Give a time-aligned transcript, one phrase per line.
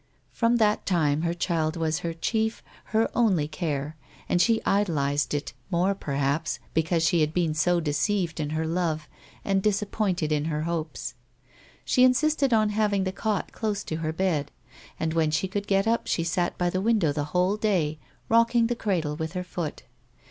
[0.31, 3.95] From that time her child was her chief, her oidy care,
[4.27, 8.65] and she idolised it the more, perhaps, because she had been so deceived in her
[8.65, 9.07] love
[9.45, 11.13] and disappointed in her hopes.
[11.85, 14.49] She insisted on having the cot close to her bed,
[14.99, 18.65] and, when she could get up, she sat by the window the whole day rocking
[18.65, 19.83] the cradle with her foot.